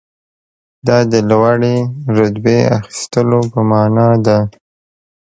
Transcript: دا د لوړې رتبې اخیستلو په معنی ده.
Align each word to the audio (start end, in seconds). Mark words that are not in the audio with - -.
دا 0.87 0.97
د 1.11 1.13
لوړې 1.29 1.75
رتبې 2.15 2.57
اخیستلو 2.77 3.39
په 3.51 3.59
معنی 3.69 4.11
ده. 4.25 4.37